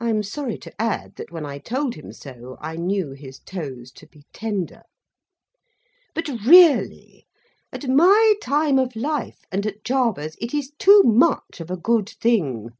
(I 0.00 0.08
am 0.08 0.22
sorry 0.22 0.56
to 0.56 0.72
add 0.80 1.16
that 1.16 1.30
when 1.30 1.44
I 1.44 1.58
told 1.58 1.94
him 1.94 2.10
so, 2.10 2.56
I 2.58 2.76
knew 2.76 3.10
his 3.10 3.38
toes 3.40 3.92
to 3.96 4.06
be 4.06 4.24
tender.) 4.32 4.80
But, 6.14 6.28
really, 6.46 7.26
at 7.70 7.86
my 7.86 8.36
time 8.42 8.78
of 8.78 8.96
life 8.96 9.42
and 9.52 9.66
at 9.66 9.84
Jarber's, 9.84 10.36
it 10.40 10.54
is 10.54 10.72
too 10.78 11.02
much 11.02 11.60
of 11.60 11.70
a 11.70 11.76
good 11.76 12.08
thing. 12.08 12.70